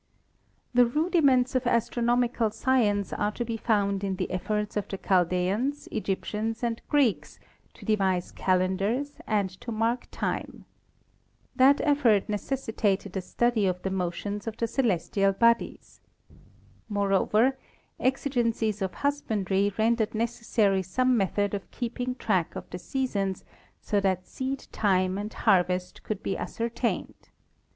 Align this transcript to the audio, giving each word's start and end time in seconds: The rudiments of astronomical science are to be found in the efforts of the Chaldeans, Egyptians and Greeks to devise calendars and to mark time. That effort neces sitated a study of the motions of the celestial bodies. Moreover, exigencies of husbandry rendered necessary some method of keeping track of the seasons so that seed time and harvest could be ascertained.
The 0.73 0.87
rudiments 0.87 1.53
of 1.53 1.67
astronomical 1.67 2.49
science 2.49 3.13
are 3.13 3.31
to 3.33 3.45
be 3.45 3.55
found 3.55 4.03
in 4.03 4.15
the 4.15 4.31
efforts 4.31 4.75
of 4.75 4.87
the 4.87 4.97
Chaldeans, 4.97 5.87
Egyptians 5.91 6.63
and 6.63 6.81
Greeks 6.89 7.39
to 7.75 7.85
devise 7.85 8.31
calendars 8.31 9.17
and 9.27 9.51
to 9.61 9.71
mark 9.71 10.07
time. 10.09 10.65
That 11.55 11.81
effort 11.81 12.29
neces 12.29 12.67
sitated 12.67 13.15
a 13.15 13.21
study 13.21 13.67
of 13.67 13.83
the 13.83 13.91
motions 13.91 14.47
of 14.47 14.57
the 14.57 14.65
celestial 14.65 15.33
bodies. 15.33 16.01
Moreover, 16.89 17.59
exigencies 17.99 18.81
of 18.81 18.95
husbandry 18.95 19.71
rendered 19.77 20.15
necessary 20.15 20.81
some 20.81 21.15
method 21.15 21.53
of 21.53 21.69
keeping 21.69 22.15
track 22.15 22.55
of 22.55 22.67
the 22.71 22.79
seasons 22.79 23.45
so 23.81 23.99
that 23.99 24.25
seed 24.25 24.65
time 24.71 25.19
and 25.19 25.31
harvest 25.31 26.01
could 26.01 26.23
be 26.23 26.35
ascertained. 26.35 27.29